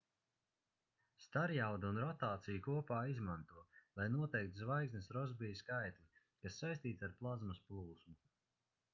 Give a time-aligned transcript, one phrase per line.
[1.23, 3.65] starjaudu un rotāciju kopā izmanto
[3.99, 6.09] lai noteiktu zvaigznes rosbija skaitli
[6.45, 8.17] kas saistīts ar plazmas plūsmu